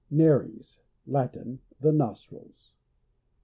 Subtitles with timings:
[0.09, 0.79] Nares.—
[1.15, 1.59] Latin.
[1.79, 2.71] The nostrils.